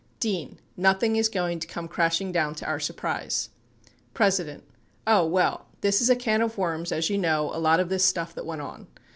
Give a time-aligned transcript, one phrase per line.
[0.19, 0.57] D.
[0.75, 3.49] Nothing is going to come crashing down to our surprise,
[4.15, 4.29] P.
[5.05, 8.03] Oh well, this is a can of worms as you know a lot of this
[8.03, 8.87] stuff that went on.